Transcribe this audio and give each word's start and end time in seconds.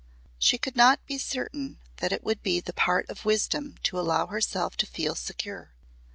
She 0.39 0.57
could 0.57 0.75
not 0.75 1.05
be 1.05 1.19
certain 1.19 1.77
that 1.97 2.11
it 2.11 2.23
would 2.23 2.41
be 2.41 2.59
the 2.59 2.73
part 2.73 3.07
of 3.07 3.23
wisdom 3.23 3.75
to 3.83 3.99
allow 3.99 4.25
herself 4.25 4.75
to 4.77 4.87
feel 4.87 5.13
secure. 5.13 5.73